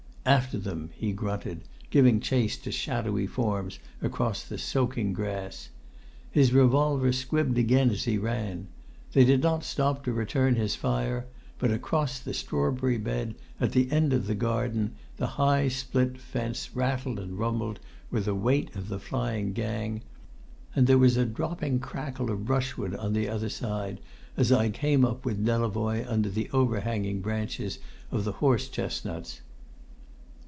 "After 0.23 0.59
them!" 0.59 0.91
he 0.95 1.13
grunted, 1.13 1.61
giving 1.89 2.19
chase 2.19 2.55
to 2.59 2.71
shadowy 2.71 3.25
forms 3.25 3.79
across 4.03 4.43
the 4.43 4.59
soaking 4.59 5.13
grass. 5.13 5.69
His 6.29 6.53
revolver 6.53 7.11
squibbed 7.11 7.57
again 7.57 7.89
as 7.89 8.03
he 8.03 8.19
ran. 8.19 8.67
They 9.13 9.25
did 9.25 9.41
not 9.41 9.63
stop 9.63 10.03
to 10.03 10.13
return 10.13 10.55
his 10.57 10.75
fire; 10.75 11.25
but 11.57 11.71
across 11.71 12.19
the 12.19 12.35
strawberry 12.35 12.99
bed, 12.99 13.33
at 13.59 13.71
the 13.71 13.91
end 13.91 14.13
of 14.13 14.27
the 14.27 14.35
garden, 14.35 14.93
the 15.17 15.25
high 15.41 15.69
split 15.69 16.19
fence 16.19 16.69
rattled 16.75 17.17
and 17.17 17.39
rumbled 17.39 17.79
with 18.11 18.25
the 18.25 18.35
weight 18.35 18.75
of 18.75 18.89
the 18.89 18.99
flying 18.99 19.53
gang; 19.53 20.03
and 20.75 20.85
there 20.85 20.99
was 20.99 21.17
a 21.17 21.25
dropping 21.25 21.79
crackle 21.79 22.29
of 22.29 22.45
brushwood 22.45 22.95
on 22.95 23.13
the 23.13 23.27
other 23.27 23.49
side, 23.49 23.99
as 24.37 24.51
I 24.51 24.69
came 24.69 25.03
up 25.03 25.25
with 25.25 25.43
Delavoye 25.43 26.05
under 26.07 26.29
the 26.29 26.47
overhanging 26.53 27.21
branches 27.21 27.79
of 28.11 28.23
the 28.23 28.33
horse 28.33 28.69
chestnuts. 28.69 29.41